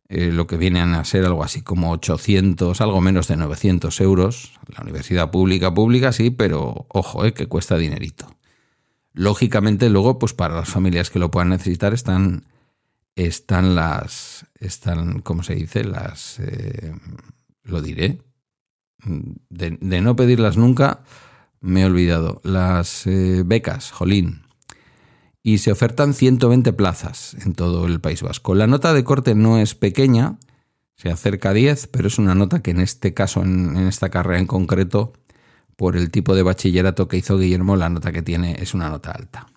eh, 0.09 0.31
lo 0.31 0.47
que 0.47 0.59
vienen 0.59 0.93
a 0.93 1.05
ser 1.07 1.25
algo 1.25 1.43
así 1.43 1.63
como 1.63 1.91
800, 1.93 2.83
algo 2.83 3.01
menos 3.01 3.29
de 3.29 3.37
900 3.37 3.99
euros. 4.03 4.53
La 4.67 4.83
universidad 4.83 5.31
pública, 5.31 5.73
pública, 5.73 6.13
sí, 6.13 6.31
pero 6.31 6.87
ojo, 6.91 7.25
eh, 7.25 7.33
que 7.33 7.47
cuesta 7.47 7.79
dinerito. 7.79 8.27
Lógicamente, 9.15 9.91
luego, 9.91 10.19
pues 10.19 10.33
para 10.35 10.55
las 10.55 10.69
familias 10.69 11.11
que 11.11 11.19
lo 11.19 11.31
puedan 11.31 11.51
necesitar, 11.51 11.93
están, 11.93 12.47
están 13.15 13.75
las, 13.75 14.47
están, 14.59 15.21
¿cómo 15.21 15.43
se 15.43 15.55
dice? 15.55 15.85
Las, 15.85 16.39
eh, 16.41 16.95
lo 17.63 17.83
diré. 17.83 18.23
De, 19.49 20.01
no 20.01 20.17
pedirlas 20.17 20.57
nunca, 20.57 21.05
me 21.61 21.83
he 21.83 21.85
olvidado. 21.85 22.41
Las 22.45 23.05
becas, 23.07 23.91
Jolín 23.91 24.43
y 25.43 25.59
se 25.59 25.73
ofertan 25.73 26.15
120 26.15 26.73
plazas 26.73 27.37
en 27.45 27.55
todo 27.55 27.87
el 27.87 28.01
País 28.01 28.23
Vasco. 28.23 28.55
La 28.55 28.67
nota 28.67 28.95
de 28.95 29.05
corte 29.05 29.35
no 29.35 29.59
es 29.59 29.75
pequeña, 29.75 30.39
se 30.95 31.11
acerca 31.11 31.51
a 31.51 31.55
10, 31.55 31.89
pero 31.89 32.09
es 32.09 32.19
una 32.19 32.35
nota 32.35 32.63
que 32.63 32.71
en 32.71 32.81
este 32.81 33.13
caso, 33.13 33.43
en, 33.43 33.77
esta 33.89 34.09
carrera 34.09 34.39
en 34.39 34.47
concreto, 34.47 35.13
por 35.83 35.97
el 35.97 36.13
tipo 36.13 36.37
de 36.37 36.45
bachillerato 36.45 37.09
que 37.09 37.17
hizo 37.17 37.37
Guillermo, 37.37 37.75
la 37.75 37.89
nota 37.89 38.13
que 38.13 38.23
tiene 38.23 38.55
es 38.61 38.73
una 38.73 38.89
nota 38.89 39.11
alta. 39.11 39.49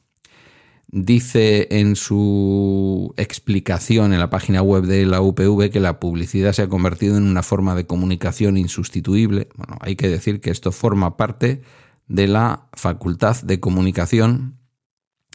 Dice 0.87 1.67
en 1.69 1.95
su 1.95 3.13
explicación 3.15 4.11
en 4.11 4.19
la 4.19 4.31
página 4.31 4.63
web 4.63 4.85
de 4.85 5.05
la 5.05 5.21
UPV 5.21 5.69
que 5.69 5.79
la 5.79 5.99
publicidad 5.99 6.53
se 6.53 6.63
ha 6.63 6.67
convertido 6.67 7.15
en 7.15 7.27
una 7.27 7.43
forma 7.43 7.75
de 7.75 7.85
comunicación 7.85 8.57
insustituible. 8.57 9.49
Bueno, 9.55 9.77
hay 9.81 9.95
que 9.95 10.09
decir 10.09 10.41
que 10.41 10.49
esto 10.49 10.71
forma 10.71 11.15
parte 11.15 11.61
de 12.07 12.27
la 12.27 12.69
Facultad 12.73 13.43
de 13.43 13.59
Comunicación 13.59 14.57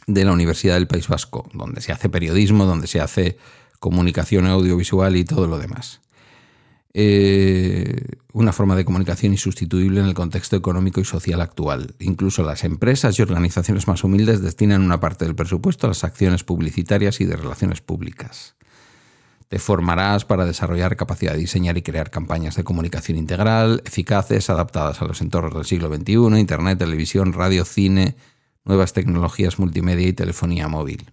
de 0.07 0.25
la 0.25 0.33
Universidad 0.33 0.73
del 0.73 0.87
País 0.87 1.07
Vasco, 1.07 1.49
donde 1.53 1.79
se 1.79 1.93
hace 1.93 2.09
periodismo, 2.09 2.65
donde 2.65 2.87
se 2.87 2.99
hace 2.99 3.37
comunicación 3.79 4.45
audiovisual 4.45 5.15
y 5.15 5.23
todo 5.23 5.47
lo 5.47 5.57
demás. 5.57 6.01
Eh, 6.93 8.17
una 8.33 8.51
forma 8.51 8.75
de 8.75 8.83
comunicación 8.83 9.31
insustituible 9.31 10.01
en 10.01 10.07
el 10.07 10.13
contexto 10.13 10.55
económico 10.55 10.99
y 10.99 11.05
social 11.05 11.41
actual. 11.41 11.95
Incluso 11.99 12.43
las 12.43 12.63
empresas 12.63 13.17
y 13.17 13.21
organizaciones 13.21 13.87
más 13.87 14.03
humildes 14.03 14.41
destinan 14.41 14.81
una 14.81 14.99
parte 14.99 15.25
del 15.25 15.35
presupuesto 15.35 15.87
a 15.87 15.89
las 15.89 16.03
acciones 16.03 16.43
publicitarias 16.43 17.21
y 17.21 17.25
de 17.25 17.37
relaciones 17.37 17.81
públicas. 17.81 18.55
Te 19.47 19.59
formarás 19.59 20.23
para 20.23 20.45
desarrollar 20.45 20.95
capacidad 20.95 21.33
de 21.33 21.39
diseñar 21.39 21.77
y 21.77 21.81
crear 21.81 22.09
campañas 22.09 22.55
de 22.55 22.63
comunicación 22.63 23.17
integral, 23.17 23.81
eficaces, 23.85 24.49
adaptadas 24.49 25.01
a 25.01 25.05
los 25.05 25.19
entornos 25.19 25.53
del 25.53 25.65
siglo 25.65 25.93
XXI, 25.93 26.39
Internet, 26.39 26.79
televisión, 26.79 27.33
radio, 27.33 27.65
cine, 27.65 28.15
nuevas 28.63 28.93
tecnologías 28.93 29.59
multimedia 29.59 30.07
y 30.07 30.13
telefonía 30.13 30.69
móvil. 30.69 31.11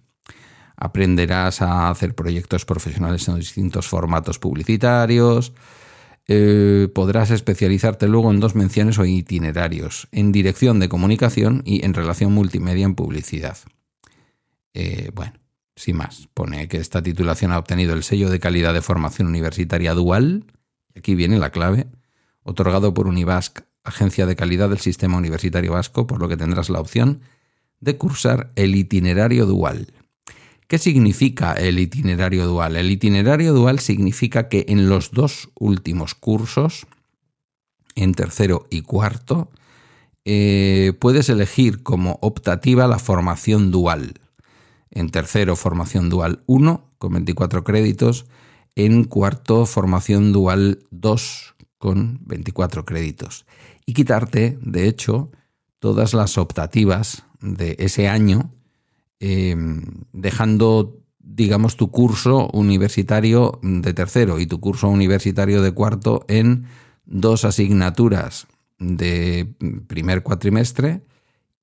Aprenderás 0.81 1.61
a 1.61 1.89
hacer 1.89 2.15
proyectos 2.15 2.63
profesionales 2.63 3.27
en 3.27 3.35
distintos 3.35 3.85
formatos 3.85 4.39
publicitarios. 4.39 5.51
Eh, 6.25 6.87
podrás 6.95 7.31
especializarte 7.31 8.07
luego 8.07 8.31
en 8.31 8.39
dos 8.39 8.55
menciones 8.55 8.97
o 8.97 9.05
itinerarios, 9.05 10.07
en 10.13 10.31
dirección 10.31 10.79
de 10.79 10.87
comunicación 10.87 11.63
y 11.65 11.83
en 11.83 11.93
relación 11.93 12.31
multimedia 12.31 12.85
en 12.85 12.95
publicidad. 12.95 13.57
Eh, 14.73 15.11
bueno, 15.13 15.33
sin 15.75 15.97
más, 15.97 16.29
pone 16.33 16.69
que 16.69 16.77
esta 16.77 17.01
titulación 17.01 17.51
ha 17.51 17.57
obtenido 17.57 17.93
el 17.93 18.03
sello 18.03 18.29
de 18.29 18.39
calidad 18.39 18.73
de 18.73 18.81
formación 18.81 19.27
universitaria 19.27 19.93
dual, 19.93 20.45
aquí 20.95 21.13
viene 21.13 21.39
la 21.39 21.49
clave, 21.49 21.87
otorgado 22.43 22.93
por 22.93 23.07
Univasc, 23.07 23.61
Agencia 23.83 24.25
de 24.25 24.37
Calidad 24.37 24.69
del 24.69 24.79
Sistema 24.79 25.17
Universitario 25.17 25.73
Vasco, 25.73 26.07
por 26.07 26.21
lo 26.21 26.29
que 26.29 26.37
tendrás 26.37 26.69
la 26.69 26.79
opción 26.79 27.19
de 27.81 27.97
cursar 27.97 28.51
el 28.55 28.75
itinerario 28.75 29.45
dual. 29.45 29.87
¿Qué 30.69 30.77
significa 30.77 31.53
el 31.53 31.79
itinerario 31.79 32.45
dual? 32.45 32.75
El 32.75 32.91
itinerario 32.91 33.53
dual 33.53 33.79
significa 33.79 34.49
que 34.49 34.67
en 34.69 34.87
los 34.87 35.09
dos 35.09 35.49
últimos 35.55 36.13
cursos, 36.13 36.85
en 37.95 38.13
tercero 38.13 38.67
y 38.69 38.83
cuarto, 38.83 39.49
eh, 40.25 40.93
puedes 40.99 41.27
elegir 41.29 41.81
como 41.81 42.19
optativa 42.21 42.85
la 42.85 42.99
formación 42.99 43.71
dual. 43.71 44.21
En 44.91 45.09
tercero, 45.09 45.55
formación 45.55 46.07
dual 46.07 46.43
1 46.45 46.91
con 46.99 47.13
24 47.13 47.63
créditos. 47.63 48.27
En 48.75 49.05
cuarto, 49.05 49.65
formación 49.65 50.31
dual 50.31 50.85
2 50.91 51.55
con 51.79 52.19
24 52.27 52.85
créditos. 52.85 53.47
Y 53.87 53.93
quitarte, 53.93 54.59
de 54.61 54.87
hecho, 54.87 55.31
todas 55.79 56.13
las 56.13 56.37
optativas 56.37 57.23
de 57.41 57.75
ese 57.79 58.07
año, 58.07 58.51
em, 59.19 59.81
dejando, 60.13 61.03
digamos, 61.19 61.75
tu 61.75 61.91
curso 61.91 62.49
universitario 62.53 63.59
de 63.61 63.93
tercero 63.93 64.39
y 64.39 64.47
tu 64.47 64.59
curso 64.59 64.87
universitario 64.89 65.61
de 65.61 65.71
cuarto 65.73 66.25
en 66.27 66.65
dos 67.05 67.45
asignaturas 67.45 68.47
de 68.79 69.53
primer 69.87 70.23
cuatrimestre 70.23 71.03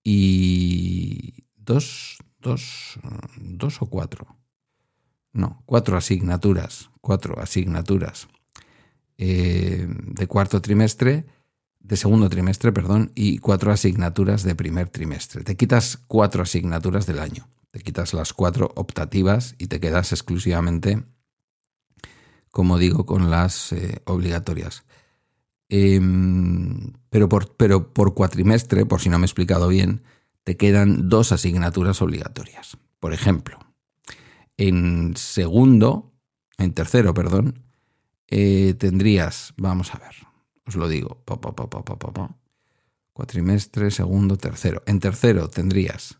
y 0.03 1.45
dos, 1.57 2.19
dos, 2.41 2.99
dos 3.41 3.83
o 3.83 3.87
cuatro. 3.87 4.37
No, 5.33 5.63
cuatro 5.67 5.97
asignaturas, 5.97 6.91
cuatro 7.01 7.39
asignaturas 7.41 8.29
eh, 9.19 9.87
de 9.89 10.27
cuarto 10.27 10.61
trimestre 10.61 11.27
de 11.87 11.97
segundo 11.97 12.29
trimestre, 12.29 12.73
perdón, 12.73 13.13
y 13.15 13.39
cuatro 13.39 13.71
asignaturas 13.71 14.43
de 14.43 14.57
primer 14.57 14.89
trimestre. 14.89 15.45
Te 15.45 15.57
quitas 15.57 15.99
cuatro 16.09 16.43
asignaturas 16.43 17.07
del 17.07 17.21
año, 17.21 17.49
te 17.71 17.81
quitas 17.81 18.13
las 18.13 18.33
cuatro 18.33 18.73
optativas 18.75 19.55
y 19.59 19.69
te 19.69 19.79
quedas 19.79 20.11
exclusivamente, 20.11 21.05
como 22.51 22.79
digo, 22.79 23.07
con 23.07 23.31
las 23.31 23.73
eh, 23.73 24.03
obligatorias. 24.05 24.85
Em, 25.69 26.93
pero, 27.09 27.29
por, 27.29 27.57
pero 27.57 27.93
por 27.93 28.15
cuatrimestre, 28.15 28.85
por 28.85 29.01
si 29.01 29.09
no 29.09 29.19
me 29.19 29.25
he 29.25 29.27
explicado 29.27 29.69
bien, 29.69 30.03
te 30.43 30.57
quedan 30.57 31.09
dos 31.09 31.31
asignaturas 31.31 32.03
obligatorias. 32.03 32.79
Por 32.99 33.13
ejemplo, 33.13 33.59
en 34.57 35.17
segundo, 35.17 36.13
en 36.59 36.73
tercero, 36.73 37.15
perdón, 37.15 37.63
eh, 38.29 38.75
tendrías, 38.77 39.55
vamos 39.57 39.95
a 39.95 39.99
ver, 39.99 40.27
os 40.67 40.77
lo 40.77 40.89
digo. 40.89 41.23
Cuatrimestre, 43.13 43.91
segundo, 43.91 44.37
tercero. 44.37 44.83
En 44.87 45.01
tercero 45.01 45.49
tendrías, 45.49 46.19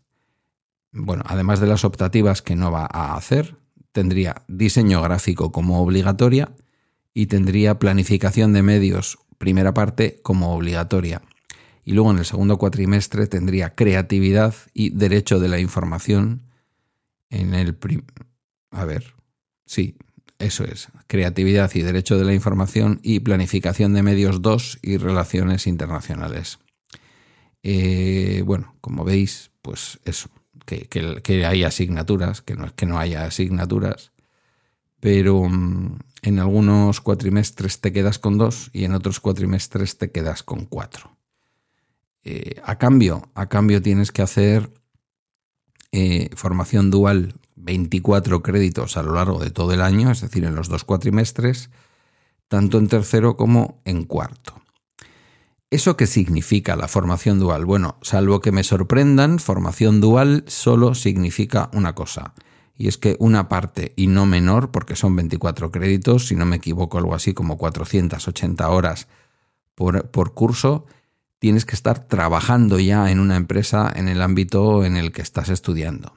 bueno, 0.91 1.23
además 1.27 1.59
de 1.59 1.67
las 1.67 1.85
optativas 1.85 2.41
que 2.41 2.55
no 2.55 2.71
va 2.71 2.87
a 2.91 3.15
hacer, 3.15 3.57
tendría 3.91 4.41
diseño 4.47 5.01
gráfico 5.01 5.51
como 5.51 5.81
obligatoria 5.81 6.51
y 7.13 7.27
tendría 7.27 7.79
planificación 7.79 8.53
de 8.53 8.63
medios, 8.63 9.19
primera 9.37 9.73
parte, 9.73 10.19
como 10.23 10.55
obligatoria. 10.55 11.21
Y 11.83 11.93
luego 11.93 12.11
en 12.11 12.17
el 12.19 12.25
segundo 12.25 12.57
cuatrimestre 12.57 13.27
tendría 13.27 13.73
creatividad 13.73 14.53
y 14.73 14.89
derecho 14.89 15.39
de 15.39 15.49
la 15.49 15.59
información. 15.59 16.43
En 17.29 17.53
el... 17.53 17.77
A 18.71 18.85
ver, 18.85 19.15
sí, 19.65 19.97
eso 20.39 20.63
es, 20.63 20.89
creatividad 21.07 21.71
y 21.73 21.81
derecho 21.81 22.17
de 22.17 22.25
la 22.25 22.33
información 22.33 22.99
y 23.03 23.21
planificación 23.21 23.93
de 23.93 24.03
medios 24.03 24.41
2 24.41 24.79
y 24.81 24.97
relaciones 24.97 25.67
internacionales. 25.67 26.59
Eh, 27.63 28.43
bueno, 28.45 28.75
como 28.81 29.03
veis, 29.03 29.51
pues 29.61 29.99
eso, 30.05 30.29
que, 30.65 30.87
que, 30.87 31.45
hay 31.45 31.63
asignaturas, 31.63 32.41
que 32.41 32.55
no 32.55 32.65
es 32.67 32.73
que 32.73 32.85
no 32.85 32.99
haya 32.99 33.25
asignaturas, 33.25 34.11
pero 34.99 35.49
mm, 35.49 35.99
en 36.21 36.39
algunos 36.39 37.01
cuatrimestres 37.01 37.81
te 37.81 37.91
quedas 37.91 38.19
con 38.19 38.37
dos 38.37 38.69
y 38.73 38.83
en 38.83 38.93
otros 38.93 39.19
cuatrimestres 39.19 39.97
te 39.97 40.11
quedas 40.11 40.43
con 40.43 40.65
cuatro. 40.65 41.17
Eh, 42.23 42.61
a 42.63 42.77
cambio, 42.77 43.29
a 43.33 43.47
cambio 43.47 43.81
tienes 43.81 44.11
que 44.11 44.21
hacer 44.21 44.71
eh, 45.91 46.29
formación 46.35 46.91
dual 46.91 47.35
24 47.67 48.41
créditos 48.41 48.95
a 48.95 49.03
lo 49.03 49.13
largo 49.13 49.39
de 49.39 49.51
todo 49.51 49.73
el 49.73 49.81
año, 49.81 50.09
es 50.09 50.21
decir, 50.21 50.45
en 50.45 50.55
los 50.55 50.69
dos 50.69 50.85
cuatrimestres, 50.85 51.69
tanto 52.47 52.77
en 52.77 52.87
tercero 52.87 53.35
como 53.35 53.81
en 53.83 54.05
cuarto. 54.05 54.53
¿Eso 55.69 55.97
qué 55.97 56.07
significa 56.07 56.77
la 56.77 56.87
formación 56.87 57.39
dual? 57.39 57.65
Bueno, 57.65 57.97
salvo 58.01 58.39
que 58.39 58.53
me 58.53 58.63
sorprendan, 58.63 59.37
formación 59.37 59.99
dual 59.99 60.45
solo 60.47 60.95
significa 60.95 61.69
una 61.73 61.93
cosa, 61.93 62.33
y 62.73 62.87
es 62.87 62.97
que 62.97 63.17
una 63.19 63.49
parte, 63.49 63.91
y 63.97 64.07
no 64.07 64.25
menor, 64.25 64.71
porque 64.71 64.95
son 64.95 65.17
24 65.17 65.69
créditos, 65.69 66.27
si 66.27 66.35
no 66.35 66.45
me 66.45 66.55
equivoco, 66.55 66.97
algo 66.97 67.15
así 67.15 67.33
como 67.33 67.57
480 67.57 68.69
horas 68.69 69.09
por, 69.75 70.09
por 70.09 70.33
curso, 70.33 70.85
tienes 71.39 71.65
que 71.65 71.75
estar 71.75 72.07
trabajando 72.07 72.79
ya 72.79 73.11
en 73.11 73.19
una 73.19 73.35
empresa 73.35 73.91
en 73.93 74.07
el 74.07 74.21
ámbito 74.21 74.85
en 74.85 74.95
el 74.95 75.11
que 75.11 75.21
estás 75.21 75.49
estudiando. 75.49 76.13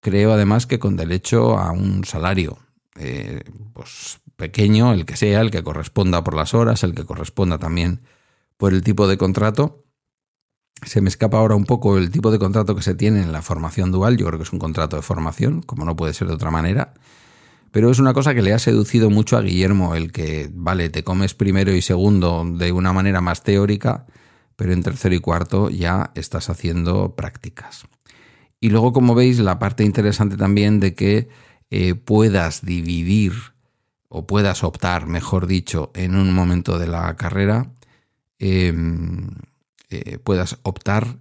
Creo 0.00 0.32
además 0.32 0.66
que 0.66 0.78
con 0.78 0.96
derecho 0.96 1.58
a 1.58 1.72
un 1.72 2.04
salario, 2.04 2.58
eh, 2.96 3.42
pues 3.72 4.20
pequeño, 4.36 4.92
el 4.92 5.04
que 5.04 5.16
sea, 5.16 5.40
el 5.40 5.50
que 5.50 5.62
corresponda 5.62 6.22
por 6.22 6.34
las 6.34 6.54
horas, 6.54 6.84
el 6.84 6.94
que 6.94 7.04
corresponda 7.04 7.58
también 7.58 8.02
por 8.56 8.72
el 8.72 8.82
tipo 8.82 9.08
de 9.08 9.18
contrato. 9.18 9.84
Se 10.84 11.00
me 11.00 11.08
escapa 11.08 11.38
ahora 11.38 11.56
un 11.56 11.64
poco 11.64 11.98
el 11.98 12.10
tipo 12.10 12.30
de 12.30 12.38
contrato 12.38 12.76
que 12.76 12.82
se 12.82 12.94
tiene 12.94 13.22
en 13.22 13.32
la 13.32 13.42
formación 13.42 13.90
dual. 13.90 14.16
Yo 14.16 14.26
creo 14.26 14.38
que 14.38 14.44
es 14.44 14.52
un 14.52 14.60
contrato 14.60 14.94
de 14.94 15.02
formación, 15.02 15.62
como 15.62 15.84
no 15.84 15.96
puede 15.96 16.14
ser 16.14 16.28
de 16.28 16.34
otra 16.34 16.52
manera. 16.52 16.94
Pero 17.72 17.90
es 17.90 17.98
una 17.98 18.14
cosa 18.14 18.34
que 18.34 18.42
le 18.42 18.52
ha 18.52 18.58
seducido 18.58 19.10
mucho 19.10 19.36
a 19.36 19.42
Guillermo, 19.42 19.94
el 19.94 20.12
que, 20.12 20.48
vale, 20.52 20.88
te 20.88 21.04
comes 21.04 21.34
primero 21.34 21.72
y 21.74 21.82
segundo 21.82 22.44
de 22.46 22.72
una 22.72 22.92
manera 22.92 23.20
más 23.20 23.42
teórica, 23.42 24.06
pero 24.56 24.72
en 24.72 24.82
tercero 24.82 25.14
y 25.14 25.20
cuarto 25.20 25.68
ya 25.68 26.12
estás 26.14 26.48
haciendo 26.48 27.14
prácticas. 27.14 27.86
Y 28.60 28.70
luego, 28.70 28.92
como 28.92 29.14
veis, 29.14 29.38
la 29.38 29.58
parte 29.58 29.84
interesante 29.84 30.36
también 30.36 30.80
de 30.80 30.94
que 30.94 31.28
eh, 31.70 31.94
puedas 31.94 32.64
dividir 32.64 33.32
o 34.08 34.26
puedas 34.26 34.64
optar, 34.64 35.06
mejor 35.06 35.46
dicho, 35.46 35.90
en 35.94 36.16
un 36.16 36.32
momento 36.32 36.78
de 36.78 36.88
la 36.88 37.14
carrera, 37.16 37.72
em, 38.38 39.28
eh, 39.90 40.18
puedas 40.18 40.58
optar 40.62 41.18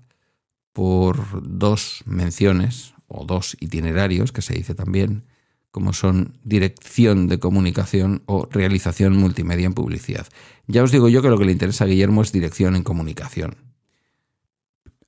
por 0.74 1.17
dos 1.44 2.03
menciones 2.06 2.94
o 3.08 3.25
dos 3.25 3.58
itinerarios, 3.60 4.32
que 4.32 4.41
se 4.41 4.53
dice 4.53 4.75
también, 4.75 5.24
como 5.72 5.94
son 5.94 6.38
dirección 6.44 7.27
de 7.27 7.39
comunicación 7.39 8.24
o 8.25 8.48
realización 8.50 9.17
multimedia 9.17 9.65
en 9.65 9.74
publicidad. 9.74 10.27
Ya 10.67 10.84
os 10.84 10.91
digo 10.91 11.10
yo 11.10 11.22
que 11.22 11.29
lo 11.29 11.38
que 11.38 11.46
le 11.46 11.51
interesa 11.51 11.84
a 11.84 11.88
Guillermo 11.88 12.22
es 12.22 12.32
dirección 12.32 12.75
en 12.75 12.84
comunicación. 12.84 13.66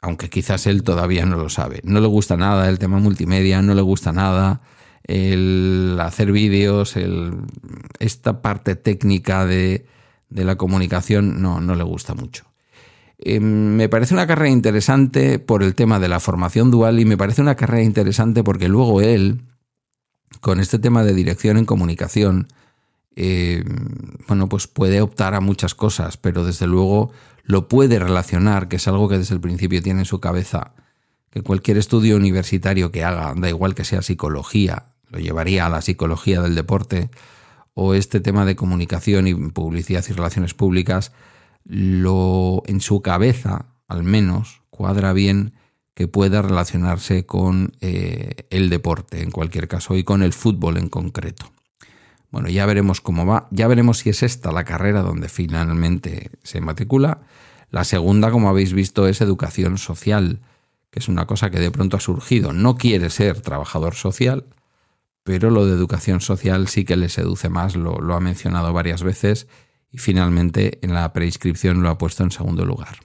Aunque 0.01 0.29
quizás 0.29 0.65
él 0.67 0.83
todavía 0.83 1.25
no 1.25 1.37
lo 1.37 1.49
sabe. 1.49 1.81
No 1.83 1.99
le 1.99 2.07
gusta 2.07 2.37
nada 2.37 2.69
el 2.69 2.79
tema 2.79 2.99
multimedia, 2.99 3.61
no 3.61 3.73
le 3.73 3.81
gusta 3.81 4.11
nada 4.11 4.61
el 5.09 5.97
hacer 5.99 6.31
vídeos, 6.31 6.95
esta 7.99 8.43
parte 8.43 8.75
técnica 8.75 9.45
de, 9.47 9.85
la 10.29 10.55
comunicación 10.55 11.41
no, 11.41 11.59
no, 11.59 11.73
le 11.73 11.83
gusta 11.83 12.13
mucho. 12.13 12.45
Em, 13.17 13.75
me 13.75 13.89
parece 13.89 14.13
una 14.13 14.27
carrera 14.27 14.51
interesante 14.51 15.39
por 15.39 15.63
el 15.63 15.73
tema 15.73 15.99
de 15.99 16.09
la 16.09 16.19
formación 16.19 16.69
dual 16.69 16.99
y 16.99 17.05
me 17.05 17.17
parece 17.17 17.41
una 17.41 17.55
carrera 17.55 17.81
interesante 17.81 18.43
porque 18.43 18.69
luego 18.69 19.01
él, 19.01 19.41
con 20.41 20.59
este 20.59 20.77
tema 20.77 21.03
de 21.03 21.15
dirección 21.15 21.57
en 21.57 21.65
comunicación, 21.65 22.47
em, 23.15 23.65
bueno, 24.27 24.49
pues 24.49 24.67
puede 24.67 25.01
optar 25.01 25.33
a 25.33 25.41
muchas 25.41 25.75
cosas, 25.75 26.17
pero 26.17 26.45
desde 26.45 26.67
luego 26.67 27.11
lo 27.43 27.67
puede 27.67 27.99
relacionar, 27.99 28.67
que 28.67 28.75
es 28.75 28.87
algo 28.87 29.09
que 29.09 29.17
desde 29.17 29.35
el 29.35 29.41
principio 29.41 29.81
tiene 29.81 30.01
en 30.01 30.05
su 30.05 30.19
cabeza, 30.19 30.73
que 31.29 31.41
cualquier 31.41 31.77
estudio 31.77 32.15
universitario 32.15 32.91
que 32.91 33.03
haga, 33.03 33.33
da 33.35 33.49
igual 33.49 33.75
que 33.75 33.85
sea 33.85 34.01
psicología, 34.01 34.85
lo 35.09 35.19
llevaría 35.19 35.65
a 35.65 35.69
la 35.69 35.81
psicología 35.81 36.41
del 36.41 36.55
deporte, 36.55 37.09
o 37.73 37.93
este 37.93 38.19
tema 38.19 38.45
de 38.45 38.55
comunicación 38.55 39.27
y 39.27 39.33
publicidad 39.33 40.03
y 40.09 40.13
relaciones 40.13 40.53
públicas, 40.53 41.11
lo 41.63 42.63
en 42.65 42.81
su 42.81 43.01
cabeza, 43.01 43.67
al 43.87 44.03
menos, 44.03 44.61
cuadra 44.69 45.13
bien 45.13 45.53
que 45.93 46.07
pueda 46.07 46.41
relacionarse 46.41 47.25
con 47.25 47.73
eh, 47.81 48.47
el 48.49 48.69
deporte 48.69 49.21
en 49.21 49.31
cualquier 49.31 49.67
caso 49.67 49.95
y 49.97 50.03
con 50.03 50.23
el 50.23 50.33
fútbol 50.33 50.77
en 50.77 50.89
concreto. 50.89 51.51
Bueno, 52.31 52.49
ya 52.49 52.65
veremos 52.65 53.01
cómo 53.01 53.25
va, 53.25 53.47
ya 53.51 53.67
veremos 53.67 53.99
si 53.99 54.09
es 54.09 54.21
esta 54.23 54.51
la 54.51 54.63
carrera 54.63 55.01
donde 55.01 55.29
finalmente 55.29 56.31
se 56.43 56.61
matricula. 56.61 57.21
La 57.71 57.83
segunda, 57.83 58.31
como 58.31 58.49
habéis 58.49 58.73
visto, 58.73 59.07
es 59.07 59.21
educación 59.21 59.77
social, 59.77 60.39
que 60.91 60.99
es 60.99 61.07
una 61.07 61.25
cosa 61.25 61.49
que 61.49 61.59
de 61.59 61.71
pronto 61.71 61.97
ha 61.97 61.99
surgido. 61.99 62.53
No 62.53 62.77
quiere 62.77 63.09
ser 63.09 63.41
trabajador 63.41 63.95
social, 63.95 64.45
pero 65.23 65.51
lo 65.51 65.65
de 65.65 65.73
educación 65.73 66.21
social 66.21 66.67
sí 66.67 66.85
que 66.85 66.97
le 66.97 67.09
seduce 67.09 67.49
más, 67.49 67.75
lo, 67.75 68.13
ha 68.13 68.19
mencionado 68.19 68.73
varias 68.73 69.03
veces 69.03 69.47
y 69.91 69.97
finalmente 69.97 70.79
en 70.81 70.93
la 70.93 71.13
preinscripción 71.13 71.81
lo 71.83 71.89
ha 71.89 71.97
puesto 71.97 72.23
en 72.23 72.31
segundo 72.31 72.65
lugar. 72.65 72.97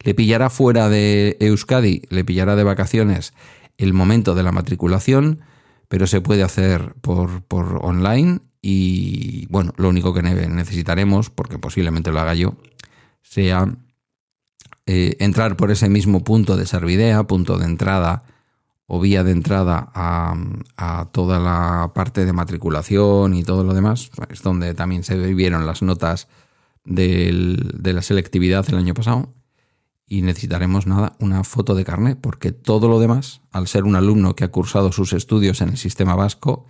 Le 0.00 0.14
pillará 0.14 0.50
fuera 0.50 0.88
de 0.88 1.36
Euskadi, 1.40 2.02
le 2.08 2.24
pillará 2.24 2.56
de 2.56 2.64
vacaciones 2.64 3.34
el 3.78 3.92
momento 3.92 4.34
de 4.34 4.42
la 4.42 4.52
matriculación, 4.52 5.40
pero 5.88 6.06
se 6.06 6.20
puede 6.20 6.42
hacer 6.42 6.94
por, 7.00 7.42
por 7.42 7.80
online 7.82 8.40
y 8.60 9.46
bueno, 9.50 9.72
lo 9.76 9.90
único 9.90 10.14
que 10.14 10.22
necesitaremos, 10.22 11.28
porque 11.28 11.58
posiblemente 11.58 12.12
lo 12.12 12.20
haga 12.20 12.34
yo, 12.34 12.56
sea 13.20 13.76
eh, 14.86 15.16
entrar 15.20 15.56
por 15.56 15.70
ese 15.70 15.88
mismo 15.88 16.24
punto 16.24 16.56
de 16.56 16.66
Servidea, 16.66 17.24
punto 17.24 17.58
de 17.58 17.66
entrada 17.66 18.24
o 18.86 19.00
vía 19.00 19.22
de 19.24 19.32
entrada 19.32 19.90
a, 19.94 21.08
toda 21.12 21.38
la 21.40 21.92
parte 21.94 22.24
de 22.24 22.32
matriculación 22.32 23.34
y 23.34 23.44
todo 23.44 23.64
lo 23.64 23.74
demás, 23.74 24.10
es 24.30 24.42
donde 24.42 24.74
también 24.74 25.04
se 25.04 25.16
vivieron 25.16 25.66
las 25.66 25.82
notas 25.82 26.28
de 26.84 27.58
la 27.82 28.02
selectividad 28.02 28.66
el 28.68 28.76
año 28.76 28.94
pasado. 28.94 29.32
Y 30.06 30.22
necesitaremos 30.22 30.86
nada, 30.86 31.16
una 31.18 31.44
foto 31.44 31.74
de 31.74 31.84
carnet, 31.84 32.18
porque 32.20 32.52
todo 32.52 32.88
lo 32.88 33.00
demás, 33.00 33.40
al 33.50 33.68
ser 33.68 33.84
un 33.84 33.96
alumno 33.96 34.36
que 34.36 34.44
ha 34.44 34.50
cursado 34.50 34.92
sus 34.92 35.12
estudios 35.12 35.60
en 35.60 35.70
el 35.70 35.76
sistema 35.78 36.14
vasco, 36.14 36.66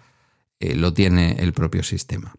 eh, 0.60 0.76
lo 0.76 0.94
tiene 0.94 1.32
el 1.40 1.52
propio 1.52 1.82
sistema. 1.82 2.34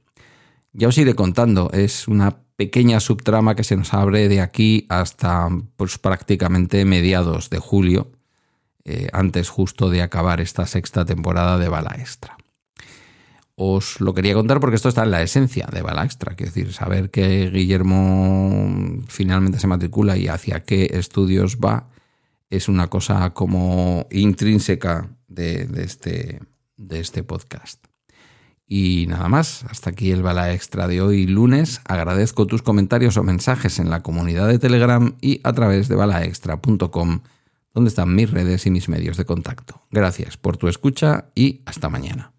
Ya 0.72 0.88
os 0.88 0.98
iré 0.98 1.16
contando, 1.16 1.70
es 1.72 2.08
una 2.08 2.38
pequeña 2.56 3.00
subtrama 3.00 3.56
que 3.56 3.64
se 3.64 3.76
nos 3.76 3.94
abre 3.94 4.28
de 4.30 4.42
aquí 4.42 4.86
hasta 4.90 5.50
pues, 5.76 5.98
prácticamente 5.98 6.86
mediados 6.86 7.50
de 7.50 7.60
julio, 7.60 8.12
eh, 8.86 9.10
antes 9.14 9.50
justo 9.50 9.90
de 9.90 10.02
acabar 10.02 10.42
esta 10.42 10.66
sexta 10.66 11.06
temporada 11.06 11.58
de 11.58 11.70
Bala 11.70 11.96
Extra. 11.98 12.38
Os 13.56 14.02
lo 14.02 14.14
quería 14.14 14.34
contar 14.34 14.60
porque 14.60 14.76
esto 14.76 14.90
está 14.90 15.04
en 15.04 15.12
la 15.12 15.22
esencia 15.22 15.68
de 15.72 15.82
Bala 15.82 16.04
Extra, 16.04 16.36
quiero 16.36 16.52
decir, 16.52 16.74
saber 16.74 17.10
que 17.10 17.50
Guillermo 17.50 19.04
finalmente 19.08 19.60
se 19.60 19.68
matricula 19.68 20.18
y 20.18 20.28
hacia 20.28 20.64
qué 20.64 20.90
estudios 20.94 21.58
va 21.58 21.90
es 22.50 22.68
una 22.68 22.88
cosa 22.88 23.34
como 23.34 24.08
intrínseca 24.12 25.10
de, 25.28 25.68
este, 25.78 26.42
de 26.78 27.00
este 27.00 27.24
podcast. 27.24 27.86
Y 28.68 29.06
nada 29.08 29.30
más, 29.30 29.64
hasta 29.70 29.92
aquí 29.92 30.12
el 30.12 30.24
Bala 30.24 30.54
Extra 30.54 30.88
de 30.88 31.02
hoy 31.02 31.28
lunes. 31.28 31.82
Agradezco 31.86 32.48
tus 32.48 32.64
comentarios 32.64 33.16
o 33.18 33.24
mensajes 33.24 33.80
en 33.80 33.90
la 33.90 34.02
comunidad 34.02 34.48
de 34.48 34.60
Telegram 34.60 35.16
y 35.22 35.40
a 35.44 35.54
través 35.54 35.88
de 35.88 35.96
balaextra.com 35.96 37.22
donde 37.74 37.90
están 37.90 38.16
mis 38.16 38.32
redes 38.32 38.66
y 38.66 38.72
mis 38.72 38.90
medios 38.90 39.18
de 39.18 39.26
contacto. 39.26 39.82
Gracias 39.92 40.38
por 40.38 40.58
tu 40.58 40.68
escucha 40.68 41.26
y 41.36 41.62
hasta 41.66 41.90
mañana. 41.90 42.35